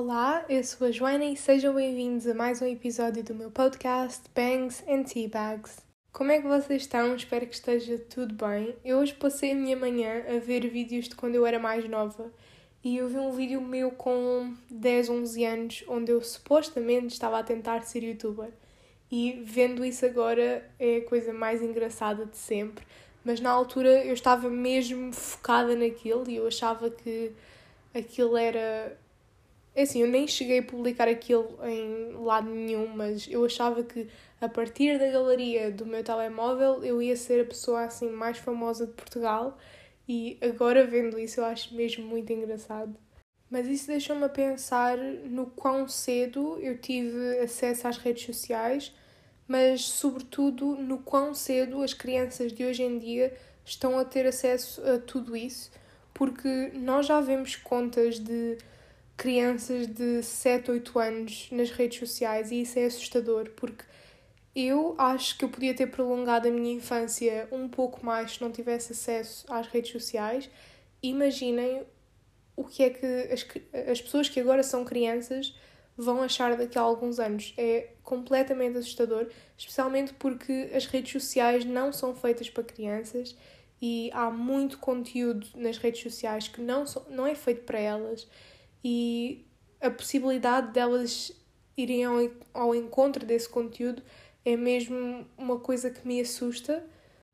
Olá, 0.00 0.44
eu 0.48 0.62
sou 0.62 0.86
a 0.86 0.92
Joana 0.92 1.24
e 1.24 1.36
sejam 1.36 1.74
bem-vindos 1.74 2.24
a 2.28 2.32
mais 2.32 2.62
um 2.62 2.66
episódio 2.66 3.24
do 3.24 3.34
meu 3.34 3.50
podcast 3.50 4.22
Bangs 4.32 4.84
and 4.88 5.02
Teabags. 5.02 5.78
Como 6.12 6.30
é 6.30 6.40
que 6.40 6.46
vocês 6.46 6.82
estão? 6.82 7.16
Espero 7.16 7.44
que 7.48 7.56
esteja 7.56 7.98
tudo 8.08 8.32
bem. 8.32 8.76
Eu 8.84 8.98
hoje 8.98 9.12
passei 9.14 9.50
a 9.50 9.56
minha 9.56 9.76
manhã 9.76 10.22
a 10.28 10.38
ver 10.38 10.68
vídeos 10.68 11.08
de 11.08 11.16
quando 11.16 11.34
eu 11.34 11.44
era 11.44 11.58
mais 11.58 11.88
nova 11.90 12.32
e 12.84 12.96
eu 12.96 13.08
vi 13.08 13.16
um 13.16 13.32
vídeo 13.32 13.60
meu 13.60 13.90
com 13.90 14.54
10, 14.70 15.10
11 15.10 15.44
anos 15.44 15.84
onde 15.88 16.12
eu 16.12 16.22
supostamente 16.22 17.12
estava 17.14 17.40
a 17.40 17.42
tentar 17.42 17.82
ser 17.82 18.04
youtuber. 18.04 18.52
E 19.10 19.42
vendo 19.44 19.84
isso 19.84 20.06
agora 20.06 20.64
é 20.78 20.98
a 20.98 21.04
coisa 21.06 21.32
mais 21.32 21.60
engraçada 21.60 22.24
de 22.24 22.36
sempre. 22.36 22.86
Mas 23.24 23.40
na 23.40 23.50
altura 23.50 24.04
eu 24.04 24.14
estava 24.14 24.48
mesmo 24.48 25.12
focada 25.12 25.74
naquilo 25.74 26.22
e 26.30 26.36
eu 26.36 26.46
achava 26.46 26.88
que 26.88 27.32
aquilo 27.92 28.36
era 28.36 28.96
é 29.78 29.82
assim, 29.82 30.00
eu 30.00 30.08
nem 30.08 30.26
cheguei 30.26 30.58
a 30.58 30.62
publicar 30.64 31.06
aquilo 31.06 31.56
em 31.64 32.12
lado 32.24 32.50
nenhum, 32.50 32.88
mas 32.88 33.28
eu 33.30 33.44
achava 33.44 33.84
que 33.84 34.08
a 34.40 34.48
partir 34.48 34.98
da 34.98 35.08
galeria 35.08 35.70
do 35.70 35.86
meu 35.86 36.02
telemóvel 36.02 36.82
eu 36.82 37.00
ia 37.00 37.14
ser 37.14 37.42
a 37.42 37.44
pessoa 37.44 37.84
assim 37.84 38.10
mais 38.10 38.38
famosa 38.38 38.88
de 38.88 38.92
Portugal 38.92 39.56
e 40.08 40.36
agora 40.42 40.84
vendo 40.84 41.16
isso 41.16 41.38
eu 41.38 41.44
acho 41.44 41.76
mesmo 41.76 42.04
muito 42.04 42.32
engraçado. 42.32 42.92
Mas 43.48 43.68
isso 43.68 43.86
deixou-me 43.86 44.24
a 44.24 44.28
pensar 44.28 44.98
no 44.98 45.46
quão 45.46 45.86
cedo 45.86 46.58
eu 46.60 46.76
tive 46.76 47.38
acesso 47.38 47.86
às 47.86 47.98
redes 47.98 48.26
sociais, 48.26 48.92
mas 49.46 49.82
sobretudo 49.82 50.74
no 50.74 50.98
quão 50.98 51.32
cedo 51.34 51.82
as 51.84 51.94
crianças 51.94 52.52
de 52.52 52.64
hoje 52.64 52.82
em 52.82 52.98
dia 52.98 53.32
estão 53.64 53.96
a 53.96 54.04
ter 54.04 54.26
acesso 54.26 54.82
a 54.82 54.98
tudo 54.98 55.36
isso, 55.36 55.70
porque 56.12 56.72
nós 56.74 57.06
já 57.06 57.20
vemos 57.20 57.54
contas 57.54 58.18
de 58.18 58.58
crianças 59.18 59.88
de 59.88 60.22
7, 60.22 60.70
8 60.70 60.98
anos 60.98 61.48
nas 61.50 61.70
redes 61.70 61.98
sociais 61.98 62.52
e 62.52 62.62
isso 62.62 62.78
é 62.78 62.84
assustador 62.84 63.50
porque 63.56 63.84
eu 64.54 64.94
acho 64.96 65.36
que 65.36 65.44
eu 65.44 65.48
podia 65.48 65.74
ter 65.74 65.88
prolongado 65.88 66.46
a 66.46 66.50
minha 66.50 66.72
infância 66.72 67.48
um 67.50 67.68
pouco 67.68 68.04
mais 68.06 68.34
se 68.34 68.40
não 68.40 68.50
tivesse 68.50 68.92
acesso 68.92 69.44
às 69.52 69.66
redes 69.66 69.90
sociais. 69.90 70.48
Imaginem 71.02 71.82
o 72.56 72.64
que 72.64 72.84
é 72.84 72.90
que 72.90 73.06
as, 73.06 73.46
as 73.90 74.00
pessoas 74.00 74.28
que 74.28 74.40
agora 74.40 74.62
são 74.62 74.84
crianças 74.84 75.54
vão 75.96 76.22
achar 76.22 76.56
daqui 76.56 76.78
a 76.78 76.80
alguns 76.80 77.18
anos. 77.18 77.54
É 77.58 77.90
completamente 78.04 78.78
assustador, 78.78 79.28
especialmente 79.56 80.14
porque 80.14 80.70
as 80.72 80.86
redes 80.86 81.12
sociais 81.12 81.64
não 81.64 81.92
são 81.92 82.14
feitas 82.14 82.48
para 82.48 82.62
crianças 82.62 83.36
e 83.82 84.10
há 84.12 84.30
muito 84.30 84.78
conteúdo 84.78 85.46
nas 85.56 85.76
redes 85.76 86.02
sociais 86.02 86.46
que 86.46 86.60
não, 86.60 86.86
são, 86.86 87.04
não 87.10 87.26
é 87.26 87.34
feito 87.34 87.62
para 87.64 87.78
elas 87.78 88.26
e 88.82 89.46
a 89.80 89.90
possibilidade 89.90 90.72
delas 90.72 91.32
irem 91.76 92.04
ao, 92.04 92.16
ao 92.52 92.74
encontro 92.74 93.24
desse 93.24 93.48
conteúdo 93.48 94.02
é 94.44 94.56
mesmo 94.56 95.26
uma 95.36 95.58
coisa 95.58 95.90
que 95.90 96.06
me 96.06 96.20
assusta. 96.20 96.84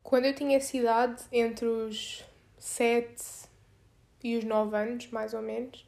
Quando 0.03 0.27
eu 0.27 0.35
tinha 0.35 0.57
essa 0.57 0.77
idade, 0.77 1.23
entre 1.33 1.67
os 1.67 2.25
7 2.59 3.49
e 4.23 4.37
os 4.37 4.45
9 4.45 4.77
anos, 4.77 5.09
mais 5.09 5.33
ou 5.33 5.41
menos, 5.41 5.87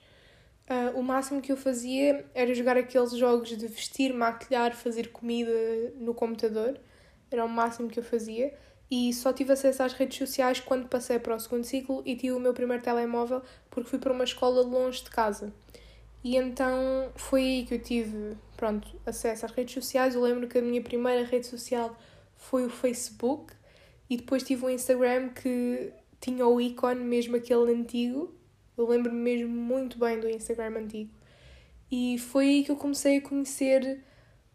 uh, 0.71 0.99
o 0.99 1.03
máximo 1.03 1.43
que 1.43 1.53
eu 1.53 1.57
fazia 1.57 2.25
era 2.35 2.55
jogar 2.55 2.77
aqueles 2.77 3.13
jogos 3.13 3.49
de 3.49 3.67
vestir, 3.67 4.15
maquilhar, 4.15 4.75
fazer 4.75 5.11
comida 5.11 5.53
no 5.97 6.15
computador. 6.15 6.79
Era 7.31 7.45
o 7.45 7.49
máximo 7.49 7.89
que 7.89 7.99
eu 7.99 8.05
fazia. 8.05 8.55
E 8.89 9.13
só 9.13 9.33
tive 9.33 9.53
acesso 9.53 9.83
às 9.83 9.93
redes 9.93 10.17
sociais 10.17 10.61
quando 10.61 10.89
passei 10.89 11.19
para 11.19 11.35
o 11.35 11.41
segundo 11.41 11.65
ciclo 11.65 12.03
e 12.07 12.15
tive 12.15 12.33
o 12.33 12.39
meu 12.39 12.55
primeiro 12.55 12.83
telemóvel 12.83 13.43
porque 13.77 13.91
fui 13.91 13.99
para 13.99 14.11
uma 14.11 14.25
escola 14.25 14.63
longe 14.63 15.05
de 15.05 15.11
casa. 15.11 15.53
E 16.25 16.35
então 16.35 17.13
foi 17.15 17.43
aí 17.43 17.67
que 17.67 17.75
eu 17.75 17.79
tive, 17.79 18.35
pronto, 18.57 18.89
acesso 19.05 19.45
às 19.45 19.53
redes 19.53 19.75
sociais. 19.75 20.15
Eu 20.15 20.23
lembro 20.23 20.49
que 20.49 20.57
a 20.57 20.63
minha 20.63 20.81
primeira 20.81 21.27
rede 21.27 21.47
social 21.47 21.95
foi 22.37 22.65
o 22.65 22.71
Facebook 22.71 23.53
e 24.09 24.17
depois 24.17 24.43
tive 24.43 24.65
o 24.65 24.71
Instagram 24.71 25.29
que 25.29 25.93
tinha 26.19 26.47
o 26.47 26.59
ícone, 26.59 27.05
mesmo 27.05 27.37
aquele 27.37 27.71
antigo. 27.71 28.35
Eu 28.79 28.89
lembro-me 28.89 29.21
mesmo 29.21 29.51
muito 29.51 29.99
bem 29.99 30.19
do 30.19 30.27
Instagram 30.27 30.79
antigo. 30.79 31.11
E 31.93 32.19
foi 32.19 32.47
aí 32.47 32.65
que 32.65 32.71
eu 32.71 32.77
comecei 32.77 33.19
a 33.19 33.21
conhecer 33.21 34.03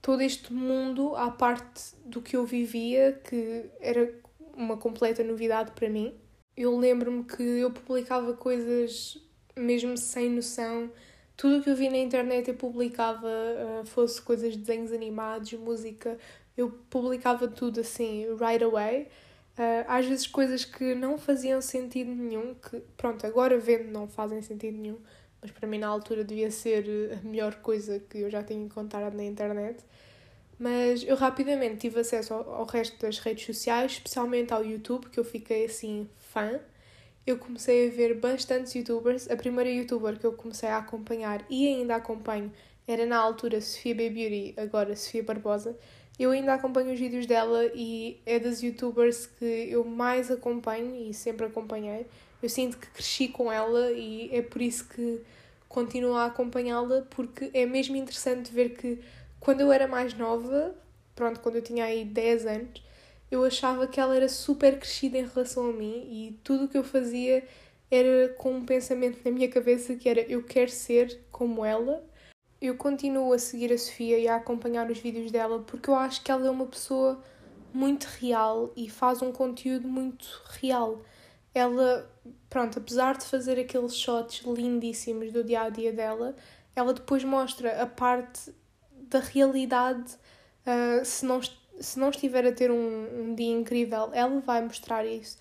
todo 0.02 0.22
este 0.22 0.52
mundo 0.52 1.16
à 1.16 1.30
parte 1.30 1.94
do 2.04 2.24
que 2.24 2.36
eu 2.36 2.44
vivia, 2.44 3.22
que 3.24 3.66
era 3.80 4.12
uma 4.56 4.78
completa 4.78 5.24
novidade 5.24 5.72
para 5.74 5.88
mim. 5.88 6.12
Eu 6.56 6.78
lembro-me 6.78 7.24
que 7.24 7.42
eu 7.42 7.72
publicava 7.72 8.34
coisas 8.34 9.18
mesmo 9.56 9.98
sem 9.98 10.30
noção. 10.30 10.92
Tudo 11.38 11.60
o 11.60 11.64
que 11.64 11.70
eu 11.70 11.76
vi 11.76 11.90
na 11.90 11.98
internet 11.98 12.50
eu 12.50 12.56
publicava, 12.56 13.28
uh, 13.28 13.86
fosse 13.86 14.22
coisas 14.22 14.54
de 14.54 14.60
desenhos 14.60 14.92
animados, 14.92 15.52
música, 15.54 16.18
eu 16.56 16.70
publicava 16.90 17.48
tudo 17.48 17.80
assim, 17.80 18.26
right 18.36 18.64
away. 18.64 19.08
Uh, 19.58 19.86
às 19.88 20.06
vezes 20.06 20.28
coisas 20.28 20.64
que 20.66 20.96
não 20.96 21.18
faziam 21.18 21.62
sentido 21.62 22.14
nenhum, 22.14 22.54
que 22.56 22.80
pronto, 22.96 23.26
agora 23.26 23.58
vendo 23.58 23.92
não 23.92 24.08
fazem 24.08 24.42
sentido 24.42 24.78
nenhum, 24.78 25.00
mas 25.42 25.52
para 25.52 25.68
mim 25.68 25.78
na 25.78 25.88
altura 25.88 26.24
devia 26.24 26.52
ser 26.52 26.86
a 27.14 27.28
melhor 27.28 27.56
coisa 27.56 28.00
que 28.00 28.20
eu 28.20 28.30
já 28.30 28.44
tinha 28.44 28.62
encontrado 28.64 29.14
na 29.16 29.24
internet. 29.24 29.84
Mas 30.62 31.04
eu 31.04 31.16
rapidamente 31.16 31.78
tive 31.78 32.02
acesso 32.02 32.36
ao, 32.36 32.66
resto 32.66 32.96
das 33.04 33.18
redes 33.18 33.48
sociais, 33.48 33.94
especialmente 33.94 34.54
ao 34.54 34.64
YouTube, 34.64 35.10
que 35.10 35.20
eu 35.20 35.24
fiquei 35.24 35.66
assim 35.66 36.08
fã. 36.32 36.60
Eu 37.26 37.40
comecei 37.40 37.88
a 37.88 37.92
ver 37.92 38.20
bastantes 38.20 38.76
youtubers. 38.76 39.28
A 39.32 39.36
primeira 39.36 39.72
youtuber 39.72 40.20
que 40.20 40.24
eu 40.24 40.34
comecei 40.34 40.70
a 40.70 40.78
acompanhar 40.78 41.44
e 41.50 41.68
ainda 41.68 41.96
acompanho 41.96 42.54
era 42.88 43.08
na 43.08 43.18
altura 43.18 43.60
Sofia 43.60 43.96
Baby 43.96 44.30
Beauty, 44.30 44.54
agora 44.56 44.96
Sofia 44.96 45.24
Barbosa. 45.24 45.76
Eu 46.20 46.30
ainda 46.30 46.54
acompanho 46.54 46.94
os 46.94 47.00
vídeos 47.00 47.26
dela 47.26 47.66
e 47.74 48.22
é 48.24 48.38
das 48.38 48.62
youtubers 48.62 49.26
que 49.26 49.68
eu 49.68 49.84
mais 49.84 50.30
acompanho 50.30 50.96
e 50.96 51.12
sempre 51.12 51.48
acompanhei. 51.48 52.06
Eu 52.40 52.50
sinto 52.50 52.78
que 52.78 52.86
cresci 52.86 53.30
com 53.30 53.52
ela 53.52 53.92
e 53.94 54.30
é 54.32 54.44
por 54.44 54.62
isso 54.62 54.88
que 54.90 55.22
continuo 55.68 56.14
a 56.14 56.26
acompanhá-la, 56.26 57.02
porque 57.10 57.50
é 57.52 57.66
mesmo 57.66 57.96
interessante 57.96 58.52
ver 58.52 58.76
que 58.76 59.00
quando 59.42 59.62
eu 59.62 59.72
era 59.72 59.88
mais 59.88 60.14
nova, 60.14 60.74
pronto, 61.16 61.40
quando 61.40 61.56
eu 61.56 61.64
tinha 61.64 61.84
aí 61.84 62.06
10 62.06 62.46
anos, 62.46 62.84
eu 63.32 63.44
achava 63.44 63.88
que 63.88 64.00
ela 64.00 64.16
era 64.16 64.30
super 64.30 64.78
crescida 64.78 65.18
em 65.18 65.26
relação 65.26 65.70
a 65.70 65.74
mim 65.74 66.08
e 66.12 66.40
tudo 66.44 66.66
o 66.66 66.68
que 66.68 66.78
eu 66.78 66.84
fazia 66.84 67.44
era 67.90 68.30
com 68.36 68.54
um 68.54 68.66
pensamento 68.66 69.20
na 69.26 69.32
minha 69.32 69.50
cabeça 69.50 69.96
que 69.96 70.08
era 70.08 70.22
eu 70.22 70.44
quero 70.44 70.70
ser 70.70 71.26
como 71.32 71.66
ela. 71.66 72.04
Eu 72.62 72.78
continuo 72.78 73.34
a 73.34 73.40
seguir 73.40 73.74
a 73.74 73.78
Sofia 73.80 74.20
e 74.20 74.28
a 74.28 74.36
acompanhar 74.36 74.90
os 74.92 75.00
vídeos 75.00 75.32
dela 75.32 75.60
porque 75.60 75.90
eu 75.90 75.96
acho 75.96 76.24
que 76.24 76.32
ela 76.32 76.46
é 76.46 76.50
uma 76.52 76.68
pessoa 76.68 77.20
muito 77.74 78.06
real 78.06 78.72
e 78.76 78.90
faz 78.90 79.24
um 79.24 79.32
conteúdo 79.32 79.88
muito 79.88 80.28
real. 80.62 81.02
Ela, 81.52 82.08
pronto, 82.48 82.78
apesar 82.78 83.18
de 83.18 83.26
fazer 83.26 83.60
aqueles 83.60 83.96
shots 83.96 84.44
lindíssimos 84.46 85.32
do 85.32 85.44
dia 85.44 85.64
a 85.64 85.70
dia 85.70 85.92
dela, 85.92 86.36
ela 86.76 86.94
depois 86.94 87.24
mostra 87.24 87.82
a 87.82 87.88
parte 87.88 88.54
da 89.12 89.20
realidade. 89.20 90.16
Uh, 90.66 91.06
se, 91.06 91.26
não, 91.26 91.40
se 91.80 92.00
não 92.00 92.10
estiver 92.10 92.46
a 92.46 92.52
ter 92.52 92.72
um, 92.72 93.32
um 93.32 93.36
dia 93.36 93.54
incrível, 93.54 94.10
ela 94.14 94.40
vai 94.40 94.62
mostrar 94.62 95.06
isso. 95.06 95.38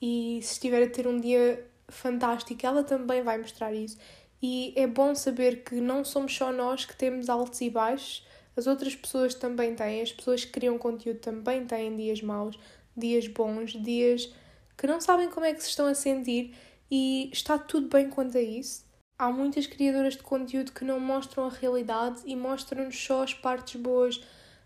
E 0.00 0.40
se 0.42 0.54
estiver 0.54 0.82
a 0.82 0.90
ter 0.90 1.06
um 1.06 1.18
dia 1.18 1.64
fantástico, 1.88 2.66
ela 2.66 2.82
também 2.82 3.22
vai 3.22 3.38
mostrar 3.38 3.72
isso. 3.72 3.96
E 4.42 4.72
é 4.76 4.86
bom 4.86 5.14
saber 5.14 5.62
que 5.62 5.76
não 5.76 6.04
somos 6.04 6.34
só 6.34 6.52
nós 6.52 6.84
que 6.84 6.96
temos 6.96 7.28
altos 7.28 7.60
e 7.60 7.70
baixos, 7.70 8.26
as 8.56 8.66
outras 8.66 8.94
pessoas 8.94 9.34
também 9.34 9.74
têm, 9.74 10.02
as 10.02 10.12
pessoas 10.12 10.44
que 10.44 10.52
criam 10.52 10.76
conteúdo 10.76 11.20
também 11.20 11.64
têm 11.64 11.96
dias 11.96 12.20
maus, 12.20 12.58
dias 12.96 13.28
bons, 13.28 13.72
dias 13.72 14.32
que 14.76 14.86
não 14.86 15.00
sabem 15.00 15.30
como 15.30 15.46
é 15.46 15.54
que 15.54 15.62
se 15.62 15.68
estão 15.68 15.86
a 15.86 15.94
sentir 15.94 16.54
e 16.90 17.30
está 17.32 17.56
tudo 17.56 17.88
bem 17.88 18.10
quanto 18.10 18.36
a 18.36 18.42
isso. 18.42 18.84
Há 19.22 19.30
muitas 19.30 19.68
criadoras 19.68 20.14
de 20.16 20.22
conteúdo 20.24 20.72
que 20.72 20.84
não 20.84 20.98
mostram 20.98 21.44
a 21.44 21.48
realidade 21.48 22.22
e 22.26 22.34
mostram-nos 22.34 22.98
só 22.98 23.22
as 23.22 23.32
partes 23.32 23.80
boas 23.80 24.20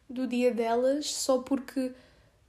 do 0.09 0.27
dia 0.27 0.51
delas 0.51 1.13
só 1.13 1.43
porque 1.43 1.93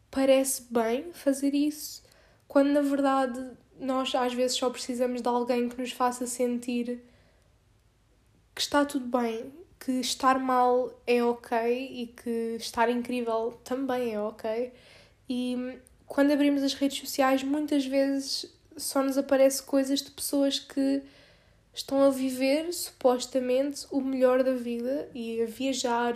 parece 0.09 0.71
bem 0.71 1.11
fazer 1.11 1.53
isso, 1.53 2.01
quando 2.47 2.69
na 2.69 2.79
verdade 2.79 3.51
nós 3.77 4.15
às 4.15 4.33
vezes 4.33 4.55
só 4.55 4.69
precisamos 4.69 5.21
de 5.21 5.27
alguém 5.27 5.67
que 5.67 5.81
nos 5.81 5.91
faça 5.91 6.25
sentir 6.25 7.03
que 8.55 8.61
está 8.61 8.85
tudo 8.85 9.05
bem, 9.05 9.51
que 9.77 9.99
estar 9.99 10.39
mal 10.39 10.97
é 11.05 11.21
ok 11.21 11.89
e 11.91 12.07
que 12.07 12.55
estar 12.57 12.89
incrível 12.89 13.59
também 13.65 14.13
é 14.13 14.21
ok. 14.21 14.71
E 15.27 15.77
quando 16.05 16.31
abrimos 16.31 16.63
as 16.63 16.73
redes 16.73 16.99
sociais, 16.99 17.43
muitas 17.43 17.85
vezes 17.85 18.45
só 18.77 19.03
nos 19.03 19.17
aparece 19.17 19.61
coisas 19.61 20.01
de 20.01 20.09
pessoas 20.09 20.57
que 20.57 21.03
estão 21.77 22.01
a 22.03 22.09
viver 22.09 22.73
supostamente 22.73 23.85
o 23.91 24.01
melhor 24.01 24.43
da 24.43 24.53
vida 24.53 25.09
e 25.13 25.41
a 25.41 25.45
viajar, 25.45 26.13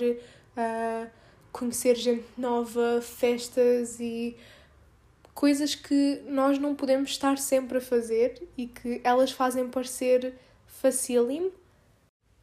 a 0.57 1.07
conhecer 1.51 1.95
gente 1.95 2.25
nova, 2.35 2.99
festas 3.01 3.99
e 3.99 4.35
coisas 5.35 5.75
que 5.75 6.23
nós 6.27 6.57
não 6.57 6.73
podemos 6.73 7.11
estar 7.11 7.37
sempre 7.37 7.77
a 7.77 7.81
fazer 7.81 8.47
e 8.57 8.67
que 8.67 9.01
elas 9.03 9.31
fazem 9.31 9.67
parecer 9.69 10.33
facílimo. 10.65 11.51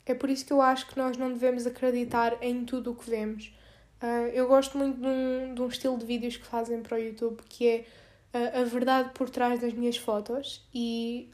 É 0.06 0.14
por 0.14 0.30
isso 0.30 0.46
que 0.46 0.52
eu 0.52 0.62
acho 0.62 0.86
que 0.86 0.96
nós 0.96 1.16
não 1.16 1.32
devemos 1.32 1.66
acreditar 1.66 2.38
em 2.40 2.64
tudo 2.64 2.92
o 2.92 2.94
que 2.94 3.10
vemos. 3.10 3.52
Uh, 4.00 4.28
eu 4.32 4.46
gosto 4.46 4.78
muito 4.78 5.00
de 5.00 5.06
um, 5.06 5.54
de 5.54 5.60
um 5.60 5.66
estilo 5.66 5.98
de 5.98 6.06
vídeos 6.06 6.36
que 6.36 6.46
fazem 6.46 6.80
para 6.82 6.96
o 6.96 7.00
YouTube 7.00 7.40
que 7.48 7.66
é 7.66 7.84
uh, 8.32 8.60
a 8.60 8.64
verdade 8.64 9.10
por 9.12 9.28
trás 9.28 9.60
das 9.60 9.72
minhas 9.72 9.96
fotos 9.96 10.64
e 10.72 11.28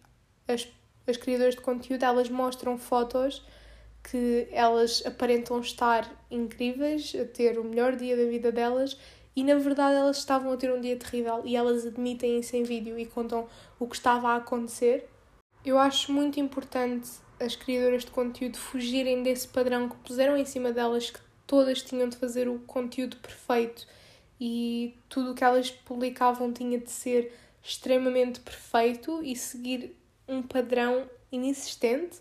as, 0.48 0.66
as 1.06 1.16
criadoras 1.16 1.54
de 1.54 1.60
conteúdo 1.60 2.02
elas 2.02 2.28
mostram 2.28 2.78
fotos 2.78 3.42
que 4.02 4.46
elas 4.52 5.02
aparentam 5.06 5.58
estar 5.60 6.10
incríveis, 6.30 7.14
a 7.14 7.24
ter 7.24 7.58
o 7.58 7.64
melhor 7.64 7.96
dia 7.96 8.16
da 8.16 8.24
vida 8.24 8.52
delas 8.52 8.98
e 9.34 9.42
na 9.42 9.56
verdade 9.56 9.96
elas 9.96 10.18
estavam 10.18 10.52
a 10.52 10.56
ter 10.56 10.70
um 10.72 10.80
dia 10.80 10.96
terrível 10.96 11.42
e 11.44 11.56
elas 11.56 11.86
admitem 11.86 12.38
isso 12.38 12.54
em 12.54 12.62
vídeo 12.62 12.98
e 12.98 13.06
contam 13.06 13.48
o 13.78 13.86
que 13.86 13.96
estava 13.96 14.28
a 14.28 14.36
acontecer. 14.36 15.08
Eu 15.64 15.78
acho 15.78 16.12
muito 16.12 16.38
importante 16.38 17.10
as 17.40 17.56
criadoras 17.56 18.04
de 18.04 18.10
conteúdo 18.10 18.58
fugirem 18.58 19.22
desse 19.22 19.48
padrão 19.48 19.88
que 19.88 19.96
puseram 19.96 20.36
em 20.36 20.44
cima 20.44 20.70
delas 20.70 21.10
que 21.10 21.20
todas 21.46 21.82
tinham 21.82 22.08
de 22.08 22.16
fazer 22.16 22.48
o 22.48 22.58
conteúdo 22.60 23.16
perfeito 23.16 23.86
e 24.40 24.94
tudo 25.08 25.32
o 25.32 25.34
que 25.34 25.42
elas 25.42 25.70
publicavam 25.70 26.52
tinha 26.52 26.78
de 26.78 26.90
ser 26.90 27.32
extremamente 27.62 28.40
perfeito 28.40 29.22
e 29.22 29.34
seguir 29.34 29.96
um 30.28 30.42
padrão 30.42 31.08
inexistente. 31.30 32.18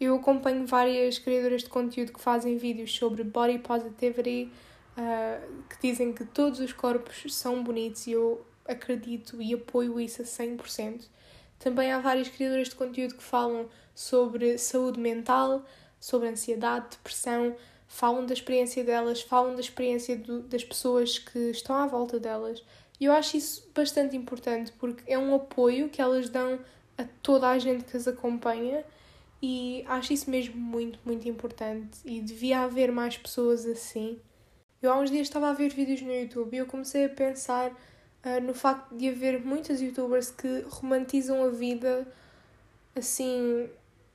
Eu 0.00 0.16
acompanho 0.16 0.66
várias 0.66 1.18
criadoras 1.18 1.62
de 1.62 1.68
conteúdo 1.68 2.12
que 2.12 2.20
fazem 2.20 2.56
vídeos 2.56 2.94
sobre 2.94 3.22
body 3.22 3.58
positivity, 3.58 4.50
uh, 4.98 5.64
que 5.68 5.88
dizem 5.88 6.12
que 6.12 6.24
todos 6.24 6.60
os 6.60 6.72
corpos 6.72 7.34
são 7.34 7.62
bonitos 7.62 8.06
e 8.06 8.12
eu 8.12 8.44
acredito 8.66 9.40
e 9.40 9.54
apoio 9.54 10.00
isso 10.00 10.22
a 10.22 10.24
100%. 10.24 11.04
Também 11.58 11.92
há 11.92 12.00
várias 12.00 12.28
criadoras 12.28 12.68
de 12.68 12.74
conteúdo 12.74 13.14
que 13.14 13.22
falam 13.22 13.68
sobre 13.94 14.58
saúde 14.58 14.98
mental, 14.98 15.64
sobre 16.00 16.28
ansiedade, 16.28 16.88
depressão, 16.90 17.56
falam 17.86 18.26
da 18.26 18.34
experiência 18.34 18.82
delas, 18.82 19.22
falam 19.22 19.54
da 19.54 19.60
experiência 19.60 20.16
do, 20.16 20.42
das 20.42 20.64
pessoas 20.64 21.18
que 21.18 21.38
estão 21.50 21.76
à 21.76 21.86
volta 21.86 22.18
delas. 22.18 22.62
E 23.00 23.06
eu 23.06 23.12
acho 23.12 23.36
isso 23.36 23.70
bastante 23.74 24.16
importante 24.16 24.72
porque 24.72 25.02
é 25.10 25.18
um 25.18 25.34
apoio 25.34 25.88
que 25.88 26.00
elas 26.00 26.28
dão 26.28 26.58
a 26.96 27.04
toda 27.22 27.48
a 27.48 27.58
gente 27.58 27.84
que 27.84 27.96
as 27.96 28.06
acompanha 28.06 28.84
e 29.42 29.84
acho 29.88 30.12
isso 30.12 30.30
mesmo 30.30 30.56
muito, 30.56 30.98
muito 31.04 31.28
importante 31.28 31.98
e 32.04 32.20
devia 32.20 32.60
haver 32.60 32.90
mais 32.90 33.18
pessoas 33.18 33.66
assim. 33.66 34.18
Eu 34.80 34.92
há 34.92 34.98
uns 34.98 35.10
dias 35.10 35.26
estava 35.26 35.50
a 35.50 35.52
ver 35.52 35.72
vídeos 35.72 36.00
no 36.02 36.12
YouTube 36.12 36.54
e 36.54 36.58
eu 36.58 36.66
comecei 36.66 37.04
a 37.04 37.08
pensar 37.08 37.70
uh, 37.70 38.40
no 38.42 38.54
facto 38.54 38.94
de 38.94 39.08
haver 39.08 39.44
muitas 39.44 39.80
youtubers 39.80 40.30
que 40.30 40.64
romantizam 40.68 41.44
a 41.44 41.48
vida 41.48 42.06
assim 42.94 43.68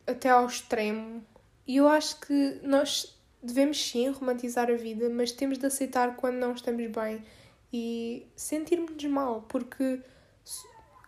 até 0.08 0.30
ao 0.30 0.46
extremo. 0.46 1.24
E 1.68 1.78
eu 1.78 1.88
acho 1.88 2.20
que 2.22 2.60
nós 2.64 3.16
devemos 3.42 3.80
sim 3.80 4.10
romantizar 4.10 4.70
a 4.70 4.76
vida, 4.76 5.10
mas 5.10 5.32
temos 5.32 5.58
de 5.58 5.66
aceitar 5.66 6.16
quando 6.16 6.36
não 6.36 6.54
estamos 6.54 6.90
bem 6.90 7.24
e 7.72 8.26
sentirmos 8.36 9.04
mal, 9.06 9.46
porque 9.48 10.02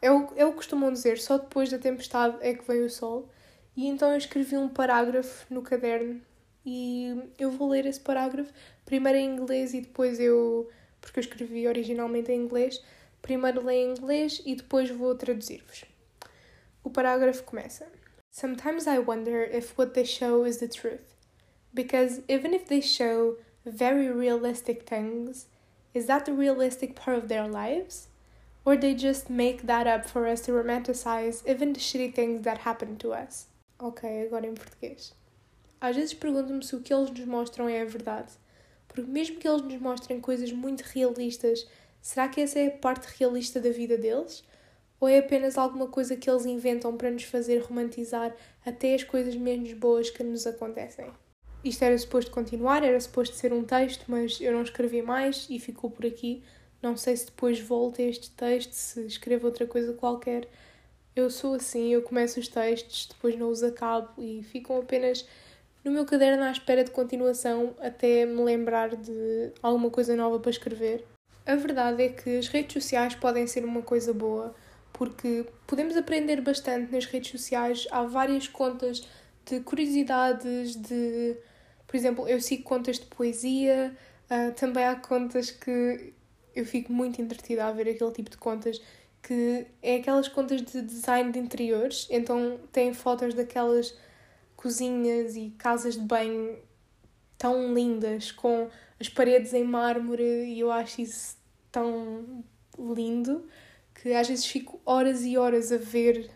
é 0.02 0.12
o, 0.12 0.28
que 0.28 0.56
costumam 0.56 0.92
dizer, 0.92 1.20
só 1.20 1.38
depois 1.38 1.70
da 1.70 1.78
tempestade 1.78 2.38
é 2.42 2.54
que 2.54 2.66
vem 2.68 2.82
o 2.84 2.90
sol. 2.90 3.30
E 3.76 3.88
então 3.88 4.12
eu 4.12 4.18
escrevi 4.18 4.58
um 4.58 4.68
parágrafo 4.68 5.46
no 5.54 5.62
caderno 5.62 6.20
e 6.66 7.30
eu 7.40 7.52
vou 7.52 7.70
ler 7.70 7.86
esse 7.86 8.00
parágrafo 8.00 8.52
primeiro 8.84 9.18
em 9.18 9.30
inglês 9.30 9.74
e 9.74 9.82
depois 9.82 10.20
eu. 10.20 10.70
porque 11.00 11.20
eu 11.20 11.22
escrevi 11.22 11.68
originalmente 11.68 12.32
em 12.32 12.42
inglês. 12.42 12.84
Primeiro 13.22 13.64
leio 13.64 13.90
em 13.90 13.92
inglês 13.92 14.42
e 14.46 14.56
depois 14.56 14.90
vou 14.90 15.14
traduzir-vos. 15.16 15.86
O 16.84 16.90
parágrafo 16.90 17.44
começa: 17.44 17.88
Sometimes 18.32 18.88
I 18.88 18.98
wonder 18.98 19.56
if 19.56 19.78
what 19.78 19.94
they 19.94 20.06
show 20.06 20.46
is 20.46 20.58
the 20.58 20.68
truth. 20.68 21.16
Because 21.74 22.24
even 22.28 22.54
if 22.54 22.66
they 22.66 22.82
show 22.82 23.38
very 23.64 24.12
realistic 24.12 24.84
things, 24.84 25.48
is 25.94 26.08
that 26.08 26.26
the 26.26 26.34
realistic 26.34 26.96
part 26.96 27.18
of 27.18 27.28
their 27.28 27.48
lives? 27.48 28.11
Or 28.64 28.78
they 28.78 28.94
just 28.94 29.30
make 29.30 29.66
that 29.66 29.88
up 29.88 30.08
for 30.08 30.28
us 30.28 30.42
to 30.42 30.52
romanticize 30.52 31.42
even 31.48 31.74
the 31.74 31.80
shitty 31.80 32.14
things 32.14 32.44
that 32.44 32.60
happen 32.60 32.96
to 32.98 33.12
us? 33.12 33.48
Ok, 33.80 34.04
agora 34.24 34.46
em 34.46 34.54
português. 34.54 35.14
Às 35.80 35.96
vezes 35.96 36.14
pergunto-me 36.14 36.64
se 36.64 36.76
o 36.76 36.82
que 36.82 36.94
eles 36.94 37.10
nos 37.10 37.26
mostram 37.26 37.68
é 37.68 37.82
a 37.82 37.86
verdade. 37.86 38.34
Porque 38.88 39.10
mesmo 39.10 39.38
que 39.38 39.48
eles 39.48 39.64
nos 39.64 39.82
mostrem 39.82 40.22
coisas 40.22 40.52
muito 40.52 40.82
realistas, 40.82 41.68
será 42.00 42.28
que 42.28 42.40
essa 42.40 42.60
é 42.60 42.68
a 42.68 42.78
parte 42.78 43.08
realista 43.18 43.60
da 43.60 43.72
vida 43.72 43.98
deles? 43.98 44.44
Ou 45.00 45.08
é 45.08 45.18
apenas 45.18 45.58
alguma 45.58 45.88
coisa 45.88 46.16
que 46.16 46.30
eles 46.30 46.46
inventam 46.46 46.96
para 46.96 47.10
nos 47.10 47.24
fazer 47.24 47.64
romantizar 47.64 48.36
até 48.64 48.94
as 48.94 49.04
coisas 49.04 49.36
menos 49.36 49.74
boas 49.74 50.12
que 50.12 50.22
nos 50.22 50.46
acontecem? 50.46 51.12
Isto 51.64 51.84
era 51.84 51.98
suposto 51.98 52.30
continuar, 52.30 52.84
era 52.84 53.00
suposto 53.00 53.36
ser 53.36 53.52
um 53.54 53.64
texto, 53.64 54.06
mas 54.08 54.40
eu 54.40 54.52
não 54.52 54.62
escrevi 54.62 55.02
mais 55.02 55.48
e 55.50 55.58
ficou 55.58 55.90
por 55.90 56.06
aqui. 56.06 56.44
Não 56.82 56.98
sei 56.98 57.16
se 57.16 57.28
depois 57.28 57.60
volto 57.60 58.02
a 58.02 58.06
este 58.06 58.32
texto, 58.32 58.74
se 58.74 59.06
escrevo 59.06 59.48
outra 59.48 59.68
coisa 59.68 59.94
qualquer. 59.94 60.48
Eu 61.16 61.30
sou 61.30 61.56
assim, 61.56 61.94
eu 61.94 62.02
começo 62.02 62.40
os 62.40 62.48
textos, 62.48 63.08
depois 63.08 63.38
não 63.38 63.50
os 63.50 63.62
acabo 63.62 64.10
e 64.18 64.42
ficam 64.44 64.80
apenas 64.80 65.26
no 65.84 65.92
meu 65.92 66.06
caderno 66.06 66.44
à 66.44 66.52
espera 66.52 66.84
de 66.84 66.92
continuação 66.92 67.76
até 67.80 68.26
me 68.26 68.42
lembrar 68.44 68.96
de 68.96 69.52
alguma 69.62 69.90
coisa 69.90 70.16
nova 70.16 70.40
para 70.40 70.52
escrever. 70.52 71.06
A 71.46 71.56
verdade 71.56 72.04
é 72.04 72.10
que 72.10 72.38
as 72.38 72.48
redes 72.48 72.74
sociais 72.74 73.16
podem 73.16 73.48
ser 73.48 73.66
uma 73.66 73.82
coisa 73.82 74.14
boa, 74.14 74.56
porque 74.94 75.46
podemos 75.66 75.98
aprender 75.98 76.40
bastante 76.42 76.92
nas 76.92 77.06
redes 77.06 77.32
sociais. 77.32 77.88
Há 77.92 78.04
várias 78.04 78.48
contas 78.48 79.08
de 79.46 79.60
curiosidades, 79.62 80.76
de. 80.76 81.36
Por 81.88 81.96
exemplo, 81.96 82.28
eu 82.28 82.40
sigo 82.40 82.64
contas 82.64 83.00
de 83.00 83.06
poesia, 83.08 83.96
uh, 84.30 84.54
também 84.54 84.86
há 84.86 84.96
contas 84.96 85.52
que 85.52 86.14
eu 86.56 86.66
fico 86.66 86.92
muito 86.92 87.22
entretida 87.22 87.66
a 87.66 87.72
ver 87.72 87.90
aquele 87.90 88.12
tipo 88.12 88.30
de 88.30 88.38
contas 88.38 88.82
que 89.22 89.68
é 89.82 89.98
aquelas 89.98 90.28
contas 90.28 90.62
de 90.62 90.82
design 90.82 91.32
de 91.32 91.40
interiores, 91.40 92.08
então 92.10 92.60
tem 92.72 92.94
fotos 92.94 93.34
daquelas 93.34 93.96
cozinhas 94.56 95.36
e 95.36 95.52
casas 95.58 95.96
de 95.96 96.02
banho 96.02 96.58
tão 97.38 97.74
lindas, 97.74 98.32
com 98.32 98.70
as 99.00 99.10
paredes 99.10 99.54
em 99.54 99.64
mármore, 99.64 100.24
e 100.24 100.60
eu 100.60 100.72
acho 100.72 101.02
isso 101.02 101.38
tão 101.72 102.44
lindo 102.78 103.48
que 103.94 104.14
às 104.14 104.28
vezes 104.28 104.46
fico 104.46 104.80
horas 104.86 105.24
e 105.24 105.38
horas 105.38 105.72
a 105.72 105.78
ver 105.78 106.30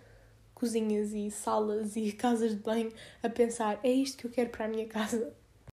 cozinhas 0.54 1.14
e 1.14 1.30
salas 1.30 1.96
e 1.96 2.12
casas 2.14 2.52
de 2.52 2.58
banho 2.58 2.92
a 3.22 3.30
pensar: 3.30 3.80
é 3.84 3.92
isto 3.92 4.18
que 4.18 4.28
eu 4.28 4.32
quero 4.32 4.50
para 4.50 4.66
a 4.66 4.68
minha 4.68 4.88
casa. 4.88 5.34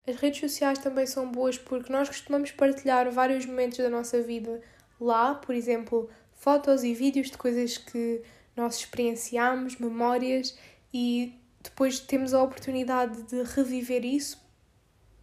As 0.07 0.17
redes 0.17 0.41
sociais 0.41 0.79
também 0.79 1.07
são 1.07 1.31
boas 1.31 1.59
porque 1.59 1.93
nós 1.93 2.09
costumamos 2.09 2.53
partilhar 2.53 3.11
vários 3.11 3.45
momentos 3.45 3.79
da 3.79 3.91
nossa 3.91 4.23
vida 4.23 4.63
lá, 5.01 5.35
por 5.35 5.55
exemplo, 5.55 6.09
fotos 6.35 6.85
e 6.85 6.95
vídeos 6.95 7.31
de 7.31 7.37
coisas 7.37 7.77
que 7.77 8.23
nós 8.57 8.77
experienciamos, 8.77 9.77
memórias, 9.77 10.57
e 10.95 11.35
depois 11.63 11.99
temos 11.99 12.33
a 12.33 12.43
oportunidade 12.43 13.23
de 13.25 13.43
reviver 13.43 14.05
isso 14.05 14.41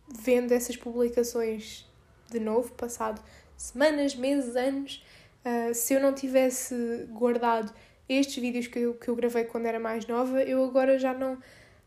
vendo 0.07 0.51
essas 0.51 0.75
publicações 0.75 1.89
de 2.29 2.39
novo, 2.39 2.71
passado 2.73 3.21
semanas, 3.55 4.15
meses, 4.15 4.55
anos. 4.55 5.03
Uh, 5.45 5.73
se 5.73 5.93
eu 5.93 6.01
não 6.01 6.13
tivesse 6.13 7.07
guardado 7.09 7.73
estes 8.07 8.35
vídeos 8.35 8.67
que 8.67 8.79
eu, 8.79 8.93
que 8.93 9.09
eu 9.09 9.15
gravei 9.15 9.45
quando 9.45 9.65
era 9.65 9.79
mais 9.79 10.05
nova, 10.07 10.41
eu 10.43 10.63
agora 10.63 10.99
já 10.99 11.13
não 11.13 11.37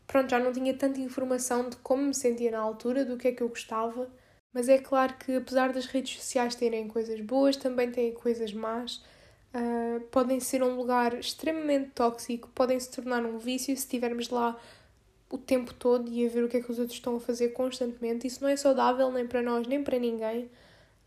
pronto, 0.07 0.29
já 0.29 0.39
não 0.39 0.51
tinha 0.53 0.73
tanta 0.73 0.99
informação 0.99 1.69
de 1.69 1.75
como 1.77 2.03
me 2.03 2.15
sentia 2.15 2.49
na 2.51 2.59
altura, 2.59 3.05
do 3.05 3.17
que 3.17 3.27
é 3.27 3.31
que 3.33 3.43
eu 3.43 3.49
gostava. 3.49 4.09
Mas 4.53 4.69
é 4.69 4.79
claro 4.79 5.13
que, 5.17 5.35
apesar 5.35 5.71
das 5.73 5.85
redes 5.85 6.17
sociais 6.17 6.55
terem 6.55 6.87
coisas 6.87 7.19
boas, 7.21 7.57
também 7.57 7.91
têm 7.91 8.13
coisas 8.13 8.53
más. 8.53 9.03
Uh, 9.53 10.01
podem 10.11 10.39
ser 10.39 10.63
um 10.63 10.75
lugar 10.75 11.13
extremamente 11.13 11.91
tóxico, 11.91 12.49
podem 12.55 12.79
se 12.79 12.89
tornar 12.91 13.23
um 13.25 13.37
vício 13.37 13.75
se 13.75 13.83
estivermos 13.83 14.29
lá 14.29 14.59
o 15.29 15.37
tempo 15.37 15.73
todo 15.73 16.09
e 16.11 16.25
a 16.25 16.29
ver 16.29 16.43
o 16.43 16.47
que 16.49 16.57
é 16.57 16.61
que 16.61 16.71
os 16.71 16.79
outros 16.79 16.97
estão 16.97 17.17
a 17.17 17.19
fazer 17.19 17.49
constantemente. 17.49 18.27
Isso 18.27 18.41
não 18.41 18.49
é 18.49 18.55
saudável 18.55 19.11
nem 19.11 19.27
para 19.27 19.41
nós, 19.41 19.67
nem 19.67 19.83
para 19.83 19.99
ninguém. 19.99 20.49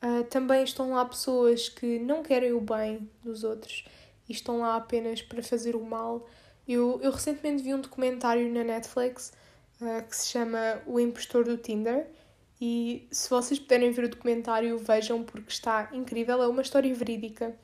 Uh, 0.02 0.24
também 0.24 0.62
estão 0.62 0.92
lá 0.92 1.04
pessoas 1.04 1.68
que 1.68 1.98
não 1.98 2.22
querem 2.22 2.52
o 2.52 2.60
bem 2.60 3.10
dos 3.22 3.44
outros 3.44 3.84
e 4.28 4.32
estão 4.32 4.60
lá 4.60 4.76
apenas 4.76 5.22
para 5.22 5.42
fazer 5.42 5.76
o 5.76 5.84
mal 5.84 6.26
eu, 6.72 7.00
eu 7.02 7.10
recentemente 7.10 7.62
vi 7.62 7.74
um 7.74 7.80
documentário 7.80 8.52
na 8.52 8.62
Netflix 8.62 9.32
uh, 9.80 10.06
que 10.08 10.16
se 10.16 10.28
chama 10.28 10.80
O 10.86 11.00
Impostor 11.00 11.44
do 11.44 11.56
Tinder. 11.56 12.06
E 12.60 13.08
se 13.10 13.28
vocês 13.28 13.58
puderem 13.58 13.90
ver 13.90 14.04
o 14.04 14.08
documentário, 14.08 14.78
vejam 14.78 15.24
porque 15.24 15.50
está 15.50 15.88
incrível. 15.92 16.42
É 16.42 16.46
uma 16.46 16.62
história 16.62 16.94
verídica 16.94 17.56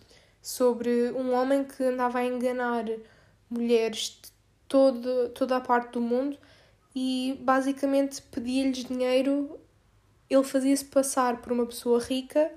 sobre 0.43 1.11
um 1.13 1.33
homem 1.33 1.65
que 1.65 1.85
andava 1.85 2.19
a 2.19 2.25
enganar 2.25 2.85
mulheres 3.49 4.19
de 4.23 4.33
todo, 4.67 5.29
toda 5.31 5.57
a 5.57 5.61
parte 5.61 5.93
do 5.93 6.01
mundo 6.01 6.37
e 6.95 7.39
basicamente 7.43 8.21
pedia-lhes 8.23 8.85
dinheiro. 8.87 9.61
Ele 10.29 10.43
fazia-se 10.43 10.85
passar 10.85 11.41
por 11.43 11.53
uma 11.53 11.67
pessoa 11.67 12.01
rica 12.01 12.51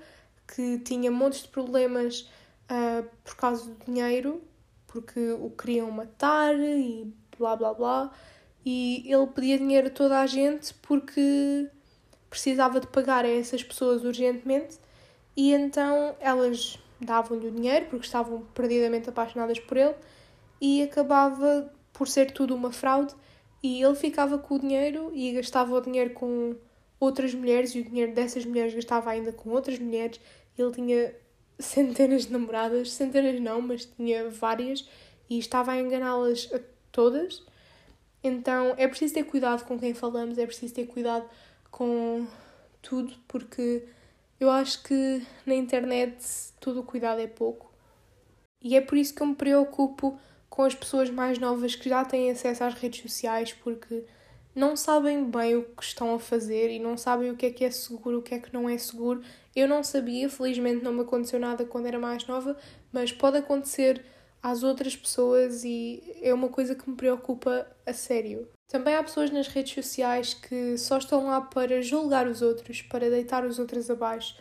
que 0.48 0.78
tinha 0.78 1.10
montes 1.10 1.42
de 1.42 1.48
problemas 1.48 2.28
uh, 2.70 3.08
por 3.22 3.36
causa 3.36 3.70
do 3.70 3.84
dinheiro 3.84 4.42
porque 4.90 5.32
o 5.32 5.50
queriam 5.50 5.90
matar 5.90 6.54
e 6.58 7.12
blá 7.38 7.54
blá 7.56 7.72
blá. 7.72 8.10
e 8.64 9.04
ele 9.06 9.26
pedia 9.28 9.58
dinheiro 9.58 9.86
a 9.86 9.90
toda 9.90 10.20
a 10.20 10.26
gente 10.26 10.74
porque 10.82 11.68
precisava 12.28 12.80
de 12.80 12.86
pagar 12.86 13.24
a 13.24 13.28
essas 13.28 13.62
pessoas 13.62 14.04
urgentemente 14.04 14.78
e 15.36 15.52
então 15.52 16.14
elas 16.20 16.78
davam-lhe 17.00 17.46
o 17.46 17.50
dinheiro 17.50 17.86
porque 17.86 18.04
estavam 18.04 18.42
perdidamente 18.54 19.08
apaixonadas 19.08 19.58
por 19.60 19.76
ele 19.76 19.94
e 20.60 20.82
acabava 20.82 21.72
por 21.92 22.08
ser 22.08 22.32
tudo 22.32 22.54
uma 22.54 22.72
fraude 22.72 23.14
e 23.62 23.82
ele 23.82 23.94
ficava 23.94 24.38
com 24.38 24.54
o 24.54 24.58
dinheiro 24.58 25.10
e 25.14 25.32
gastava 25.32 25.74
o 25.74 25.80
dinheiro 25.80 26.10
com 26.10 26.56
outras 26.98 27.34
mulheres 27.34 27.74
e 27.74 27.80
o 27.80 27.84
dinheiro 27.84 28.14
dessas 28.14 28.44
mulheres 28.44 28.74
gastava 28.74 29.10
ainda 29.10 29.32
com 29.32 29.50
outras 29.50 29.78
mulheres. 29.78 30.20
Ele 30.56 30.70
tinha 30.72 31.14
centenas 31.60 32.26
de 32.26 32.32
namoradas, 32.32 32.92
centenas 32.92 33.40
não, 33.40 33.60
mas 33.60 33.84
tinha 33.84 34.28
várias 34.30 34.88
e 35.28 35.38
estava 35.38 35.72
a 35.72 35.80
enganá-las 35.80 36.48
a 36.52 36.60
todas. 36.90 37.42
Então 38.22 38.74
é 38.76 38.86
preciso 38.88 39.14
ter 39.14 39.24
cuidado 39.24 39.64
com 39.64 39.78
quem 39.78 39.94
falamos, 39.94 40.38
é 40.38 40.46
preciso 40.46 40.74
ter 40.74 40.86
cuidado 40.86 41.24
com 41.70 42.26
tudo, 42.82 43.14
porque 43.28 43.84
eu 44.38 44.50
acho 44.50 44.82
que 44.82 45.22
na 45.46 45.54
internet 45.54 46.16
todo 46.60 46.80
o 46.80 46.84
cuidado 46.84 47.20
é 47.20 47.26
pouco. 47.26 47.72
E 48.60 48.76
é 48.76 48.80
por 48.80 48.98
isso 48.98 49.14
que 49.14 49.22
eu 49.22 49.26
me 49.26 49.34
preocupo 49.34 50.18
com 50.48 50.62
as 50.62 50.74
pessoas 50.74 51.08
mais 51.08 51.38
novas 51.38 51.74
que 51.74 51.88
já 51.88 52.04
têm 52.04 52.30
acesso 52.30 52.64
às 52.64 52.74
redes 52.74 53.00
sociais, 53.00 53.52
porque 53.52 54.04
não 54.54 54.76
sabem 54.76 55.30
bem 55.30 55.56
o 55.56 55.62
que 55.62 55.82
estão 55.82 56.14
a 56.14 56.18
fazer 56.18 56.70
e 56.70 56.78
não 56.78 56.96
sabem 56.96 57.30
o 57.30 57.36
que 57.36 57.46
é 57.46 57.50
que 57.50 57.64
é 57.64 57.70
seguro, 57.70 58.18
o 58.18 58.22
que 58.22 58.34
é 58.34 58.38
que 58.38 58.52
não 58.52 58.68
é 58.68 58.76
seguro. 58.76 59.22
Eu 59.54 59.68
não 59.68 59.82
sabia, 59.82 60.28
felizmente 60.28 60.82
não 60.82 60.92
me 60.92 61.02
aconteceu 61.02 61.38
nada 61.38 61.64
quando 61.64 61.86
era 61.86 61.98
mais 61.98 62.26
nova, 62.26 62.56
mas 62.92 63.12
pode 63.12 63.38
acontecer 63.38 64.04
às 64.42 64.62
outras 64.62 64.96
pessoas 64.96 65.64
e 65.64 66.02
é 66.22 66.32
uma 66.32 66.48
coisa 66.48 66.74
que 66.74 66.88
me 66.88 66.96
preocupa 66.96 67.66
a 67.86 67.92
sério. 67.92 68.48
Também 68.68 68.94
há 68.94 69.02
pessoas 69.02 69.30
nas 69.30 69.48
redes 69.48 69.74
sociais 69.74 70.34
que 70.34 70.78
só 70.78 70.98
estão 70.98 71.26
lá 71.26 71.40
para 71.40 71.82
julgar 71.82 72.26
os 72.26 72.40
outros, 72.40 72.82
para 72.82 73.10
deitar 73.10 73.44
os 73.44 73.58
outros 73.58 73.90
abaixo 73.90 74.36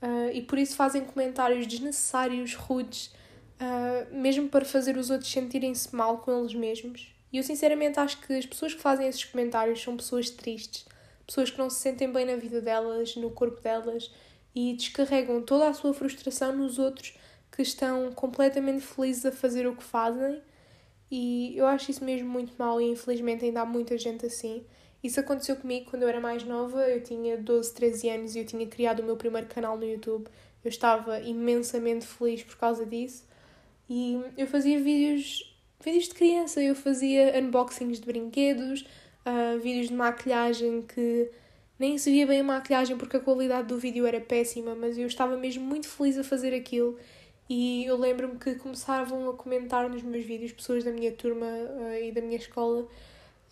uh, 0.00 0.30
e 0.32 0.42
por 0.42 0.58
isso 0.58 0.76
fazem 0.76 1.04
comentários 1.04 1.66
desnecessários, 1.66 2.54
rudes, 2.54 3.12
uh, 3.60 4.14
mesmo 4.14 4.48
para 4.48 4.64
fazer 4.64 4.96
os 4.96 5.10
outros 5.10 5.30
sentirem-se 5.30 5.94
mal 5.94 6.18
com 6.18 6.38
eles 6.38 6.54
mesmos. 6.54 7.12
E 7.32 7.38
eu 7.38 7.42
sinceramente 7.42 7.98
acho 7.98 8.20
que 8.20 8.32
as 8.34 8.44
pessoas 8.44 8.74
que 8.74 8.80
fazem 8.80 9.08
esses 9.08 9.24
comentários 9.24 9.82
são 9.82 9.96
pessoas 9.96 10.28
tristes, 10.28 10.84
pessoas 11.26 11.50
que 11.50 11.58
não 11.58 11.70
se 11.70 11.80
sentem 11.80 12.12
bem 12.12 12.26
na 12.26 12.36
vida 12.36 12.60
delas, 12.60 13.16
no 13.16 13.30
corpo 13.30 13.60
delas 13.60 14.10
e 14.54 14.74
descarregam 14.74 15.42
toda 15.42 15.68
a 15.68 15.74
sua 15.74 15.94
frustração 15.94 16.54
nos 16.54 16.78
outros 16.78 17.16
que 17.50 17.62
estão 17.62 18.12
completamente 18.12 18.82
felizes 18.82 19.26
a 19.26 19.32
fazer 19.32 19.66
o 19.66 19.76
que 19.76 19.82
fazem. 19.82 20.42
E 21.10 21.56
eu 21.56 21.66
acho 21.66 21.90
isso 21.90 22.04
mesmo 22.04 22.28
muito 22.28 22.52
mal 22.58 22.80
e 22.80 22.84
infelizmente 22.84 23.44
ainda 23.44 23.62
há 23.62 23.66
muita 23.66 23.96
gente 23.98 24.26
assim. 24.26 24.64
Isso 25.02 25.18
aconteceu 25.18 25.56
comigo 25.56 25.90
quando 25.90 26.02
eu 26.02 26.08
era 26.08 26.20
mais 26.20 26.44
nova, 26.44 26.88
eu 26.88 27.02
tinha 27.02 27.36
12, 27.36 27.74
13 27.74 28.08
anos 28.08 28.34
e 28.34 28.38
eu 28.38 28.46
tinha 28.46 28.66
criado 28.66 29.00
o 29.00 29.04
meu 29.04 29.16
primeiro 29.16 29.46
canal 29.48 29.76
no 29.76 29.84
YouTube. 29.84 30.28
Eu 30.64 30.68
estava 30.68 31.20
imensamente 31.20 32.06
feliz 32.06 32.42
por 32.42 32.56
causa 32.56 32.86
disso. 32.86 33.26
E 33.90 34.20
eu 34.38 34.46
fazia 34.46 34.80
vídeos, 34.80 35.51
vídeos 35.82 36.04
de 36.04 36.14
criança, 36.14 36.62
eu 36.62 36.74
fazia 36.74 37.38
unboxings 37.38 38.00
de 38.00 38.06
brinquedos, 38.06 38.82
uh, 39.26 39.58
vídeos 39.60 39.88
de 39.88 39.94
maquilhagem 39.94 40.82
que 40.82 41.30
nem 41.78 41.98
se 41.98 42.10
via 42.10 42.26
bem 42.26 42.40
a 42.40 42.44
maquilhagem 42.44 42.96
porque 42.96 43.16
a 43.16 43.20
qualidade 43.20 43.68
do 43.68 43.78
vídeo 43.78 44.06
era 44.06 44.20
péssima, 44.20 44.74
mas 44.74 44.96
eu 44.96 45.06
estava 45.06 45.36
mesmo 45.36 45.64
muito 45.64 45.88
feliz 45.88 46.16
a 46.16 46.24
fazer 46.24 46.54
aquilo. 46.54 46.96
E 47.48 47.84
eu 47.84 47.96
lembro-me 47.96 48.38
que 48.38 48.54
começavam 48.54 49.28
a 49.28 49.34
comentar 49.34 49.88
nos 49.88 50.02
meus 50.02 50.24
vídeos 50.24 50.52
pessoas 50.52 50.84
da 50.84 50.92
minha 50.92 51.12
turma 51.12 51.46
uh, 51.46 52.02
e 52.02 52.12
da 52.12 52.20
minha 52.20 52.36
escola, 52.36 52.86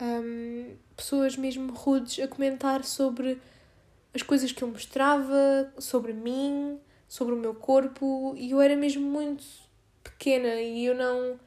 um, 0.01 0.75
pessoas 0.97 1.37
mesmo 1.37 1.73
rudes, 1.73 2.23
a 2.23 2.29
comentar 2.29 2.85
sobre 2.85 3.39
as 4.15 4.23
coisas 4.23 4.53
que 4.53 4.63
eu 4.63 4.69
mostrava, 4.69 5.73
sobre 5.79 6.13
mim, 6.13 6.79
sobre 7.09 7.35
o 7.35 7.37
meu 7.37 7.55
corpo, 7.55 8.35
e 8.37 8.53
eu 8.53 8.61
era 8.61 8.77
mesmo 8.77 9.03
muito 9.03 9.45
pequena 10.03 10.61
e 10.61 10.85
eu 10.85 10.95
não, 10.95 11.39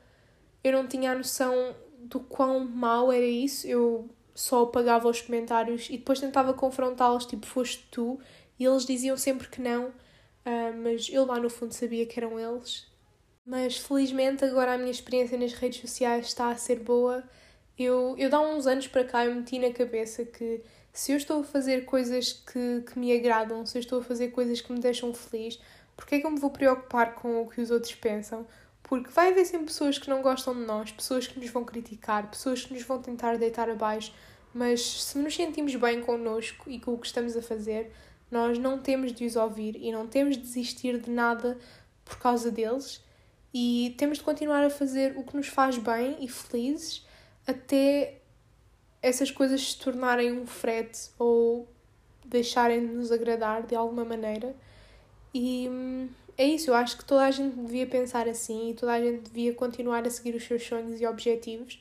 eu 0.64 0.72
não 0.72 0.88
tinha 0.88 1.12
a 1.12 1.16
noção 1.16 1.76
do 2.00 2.20
quão 2.20 2.60
mau 2.66 3.12
era 3.12 3.26
isso. 3.26 3.68
Eu 3.68 4.10
só 4.36 4.64
apagava 4.64 5.08
os 5.08 5.22
comentários 5.22 5.88
e 5.90 5.98
depois 5.98 6.20
tentava 6.20 6.54
confrontá-los, 6.54 7.26
tipo, 7.26 7.46
foste 7.46 7.88
tu, 7.92 8.20
e 8.60 8.66
eles 8.66 8.86
diziam 8.86 9.18
sempre 9.18 9.48
que 9.48 9.62
não 9.62 9.92
Uh, 10.46 10.76
mas 10.84 11.10
eu 11.10 11.26
lá 11.26 11.40
no 11.40 11.50
fundo 11.50 11.74
sabia 11.74 12.06
que 12.06 12.20
eram 12.20 12.40
eles. 12.40 12.86
Mas 13.46 13.78
felizmente 13.78 14.44
agora 14.46 14.74
a 14.74 14.78
minha 14.78 14.92
experiência 14.92 15.38
nas 15.38 15.54
redes 15.54 15.82
sociais 15.82 16.28
está 16.28 16.50
a 16.50 16.58
ser 16.58 16.80
boa. 16.80 17.24
Eu, 17.78 18.16
eu 18.18 18.30
dá 18.30 18.40
uns 18.40 18.68
anos 18.68 18.88
para 18.88 19.04
cá 19.04 19.26
eu 19.26 19.36
meti 19.36 19.58
na 19.58 19.72
cabeça 19.72 20.26
que 20.26 20.62
se 20.92 21.12
eu 21.12 21.18
estou 21.18 21.42
a 21.42 21.44
fazer 21.44 21.86
coisas 21.86 22.34
que, 22.34 22.82
que 22.82 23.00
me 23.00 23.12
agradam, 23.18 23.66
se 23.66 23.78
eu 23.78 23.80
estou 23.80 24.00
a 24.00 24.04
fazer 24.04 24.30
coisas 24.30 24.62
que 24.62 24.72
me 24.72 24.80
deixam 24.80 25.14
feliz, 25.14 25.60
porque 25.98 26.16
é 26.16 26.20
que 26.20 26.28
eu 26.28 26.32
me 26.32 26.40
vou 26.40 26.52
preocupar 26.52 27.16
com 27.16 27.42
o 27.42 27.50
que 27.50 27.62
os 27.62 27.72
outros 27.72 27.96
pensam? 27.96 28.46
Porque 28.84 29.10
vai 29.10 29.32
haver 29.32 29.46
sempre 29.46 29.68
pessoas 29.68 29.98
que 29.98 30.10
não 30.10 30.22
gostam 30.22 30.54
de 30.54 30.66
nós, 30.66 30.92
pessoas 30.92 31.26
que 31.26 31.40
nos 31.40 31.50
vão 31.50 31.64
criticar, 31.64 32.30
pessoas 32.30 32.66
que 32.66 32.74
nos 32.74 32.84
vão 32.84 33.02
tentar 33.02 33.38
deitar 33.38 33.70
abaixo, 33.70 34.14
mas 34.54 35.04
se 35.04 35.18
nos 35.18 35.36
sentimos 35.36 35.76
bem 35.76 36.02
connosco 36.02 36.70
e 36.70 36.80
com 36.80 36.94
o 36.94 36.98
que 36.98 37.08
estamos 37.08 37.36
a 37.36 37.42
fazer, 37.42 37.92
nós 38.30 38.58
não 38.58 38.78
temos 38.78 39.14
de 39.14 39.26
os 39.26 39.36
ouvir 39.36 39.76
e 39.76 39.92
não 39.92 40.06
temos 40.06 40.36
de 40.36 40.44
desistir 40.44 41.00
de 41.00 41.10
nada 41.10 41.58
por 42.04 42.18
causa 42.18 42.52
deles 42.52 43.02
e 43.54 43.96
temos 43.98 44.18
de 44.18 44.24
continuar 44.24 44.64
a 44.64 44.70
fazer 44.70 45.18
o 45.18 45.24
que 45.24 45.38
nos 45.38 45.48
faz 45.48 45.78
bem 45.78 46.18
e 46.20 46.28
felizes 46.28 47.06
até 47.48 48.20
essas 49.02 49.30
coisas 49.30 49.74
se 49.74 49.80
tornarem 49.80 50.32
um 50.32 50.48
frete 50.48 51.10
ou 51.20 51.68
deixarem 52.26 52.88
de 52.88 52.94
nos 52.94 53.12
agradar 53.12 53.64
de 53.64 53.76
alguma 53.76 54.04
maneira. 54.06 54.56
E 55.34 55.68
hum, 55.70 56.10
é 56.38 56.46
isso, 56.46 56.72
eu 56.72 56.76
acho 56.76 56.98
que 56.98 57.06
toda 57.06 57.24
a 57.24 57.32
gente 57.32 57.56
devia 57.56 57.86
pensar 57.86 58.28
assim 58.28 58.72
e 58.72 58.74
toda 58.74 58.94
a 58.94 59.02
gente 59.02 59.30
devia 59.30 59.54
continuar 59.54 60.06
a 60.06 60.10
seguir 60.10 60.36
os 60.36 60.44
seus 60.44 60.64
sonhos 60.64 61.00
e 61.00 61.06
objetivos. 61.06 61.80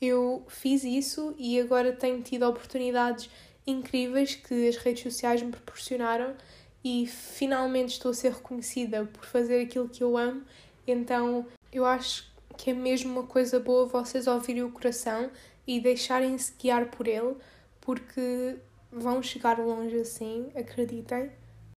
Eu 0.00 0.44
fiz 0.48 0.84
isso 0.84 1.34
e 1.38 1.60
agora 1.60 1.92
tenho 1.92 2.20
tido 2.22 2.42
oportunidades 2.44 3.30
incríveis 3.66 4.34
que 4.34 4.68
as 4.68 4.76
redes 4.76 5.02
sociais 5.02 5.42
me 5.42 5.50
proporcionaram 5.50 6.34
e 6.82 7.06
finalmente 7.06 7.92
estou 7.92 8.10
a 8.10 8.14
ser 8.14 8.32
reconhecida 8.32 9.06
por 9.06 9.24
fazer 9.24 9.62
aquilo 9.62 9.88
que 9.88 10.02
eu 10.02 10.16
amo. 10.18 10.42
Então 10.86 11.46
eu 11.72 11.86
acho 11.86 12.30
que 12.56 12.70
é 12.70 12.74
mesmo 12.74 13.12
uma 13.12 13.26
coisa 13.26 13.58
boa 13.58 13.86
vocês 13.86 14.26
ouvirem 14.26 14.62
o 14.62 14.70
coração 14.70 15.30
e 15.66 15.80
deixarem-se 15.80 16.52
guiar 16.58 16.90
por 16.90 17.08
ele, 17.08 17.36
porque 17.80 18.56
vão 18.92 19.22
chegar 19.22 19.58
longe 19.58 19.96
assim, 19.98 20.50
acreditem. 20.54 21.30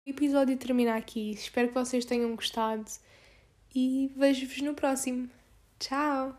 O 0.08 0.10
episódio 0.10 0.56
termina 0.56 0.96
aqui. 0.96 1.32
Espero 1.32 1.68
que 1.68 1.74
vocês 1.74 2.06
tenham 2.06 2.34
gostado 2.34 2.86
e 3.76 4.10
vejo-vos 4.16 4.62
no 4.62 4.74
próximo. 4.74 5.30
Tchau! 5.78 6.34